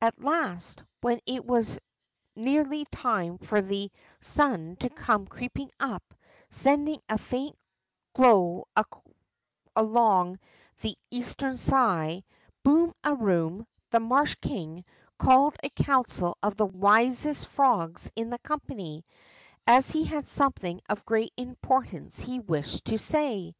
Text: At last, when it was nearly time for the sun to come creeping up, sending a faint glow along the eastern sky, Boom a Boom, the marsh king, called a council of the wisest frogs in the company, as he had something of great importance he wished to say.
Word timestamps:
At 0.00 0.20
last, 0.24 0.82
when 1.02 1.20
it 1.24 1.44
was 1.44 1.78
nearly 2.34 2.84
time 2.86 3.38
for 3.38 3.62
the 3.62 3.92
sun 4.20 4.74
to 4.80 4.88
come 4.90 5.24
creeping 5.28 5.70
up, 5.78 6.02
sending 6.50 7.00
a 7.08 7.16
faint 7.16 7.56
glow 8.12 8.66
along 9.76 10.40
the 10.80 10.98
eastern 11.12 11.56
sky, 11.56 12.24
Boom 12.64 12.92
a 13.04 13.14
Boom, 13.14 13.68
the 13.92 14.00
marsh 14.00 14.34
king, 14.42 14.84
called 15.16 15.54
a 15.62 15.68
council 15.70 16.36
of 16.42 16.56
the 16.56 16.66
wisest 16.66 17.46
frogs 17.46 18.10
in 18.16 18.30
the 18.30 18.38
company, 18.40 19.04
as 19.64 19.92
he 19.92 20.04
had 20.04 20.26
something 20.26 20.80
of 20.88 21.06
great 21.06 21.32
importance 21.36 22.18
he 22.18 22.40
wished 22.40 22.86
to 22.86 22.98
say. 22.98 23.54